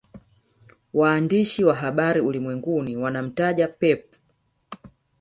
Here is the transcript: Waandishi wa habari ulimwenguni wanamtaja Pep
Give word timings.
Waandishi 0.93 1.63
wa 1.63 1.75
habari 1.75 2.19
ulimwenguni 2.21 2.97
wanamtaja 2.97 3.67
Pep 3.67 4.09